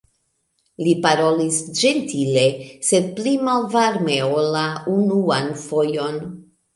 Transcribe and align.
Li 0.85 0.93
parolis 1.01 1.57
ĝentile, 1.79 2.45
sed 2.87 3.11
pli 3.19 3.33
malvarme 3.49 4.15
ol 4.29 4.49
la 4.57 4.63
unuan 4.95 5.53
fojon. 5.65 6.19